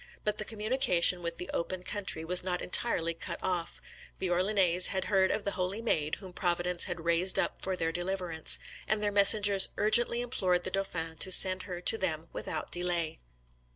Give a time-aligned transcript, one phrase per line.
[0.23, 3.83] But the communication with the open country was not entirely cut off:
[4.17, 7.91] the Orleannais had heard of the Holy Maid whom Providence had raised up for their
[7.91, 13.19] deliverance, and their messengers urgently implored the dauphin to send her to them without delay.